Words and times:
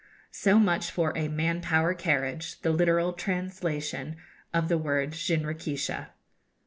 So 0.31 0.57
much 0.57 0.89
for 0.89 1.15
a 1.15 1.27
'man 1.27 1.61
power 1.61 1.93
carriage,' 1.93 2.59
the 2.61 2.71
literal 2.71 3.13
translation 3.13 4.17
of 4.51 4.67
the 4.67 4.79
word 4.79 5.11
jinrikisha. 5.11 6.07